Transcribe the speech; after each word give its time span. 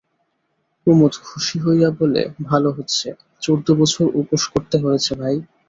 কুমুদ 0.87 1.13
খুশি 1.25 1.57
হইয়া 1.65 1.89
বলে, 1.99 2.21
ভালো 2.49 2.69
হচ্ছেঃ 2.77 3.13
চৌদ্দ 3.43 3.67
বছর 3.79 4.05
উপোস 4.21 4.43
করতে 4.53 4.75
হয়েছে 4.83 5.11
ভাই। 5.21 5.35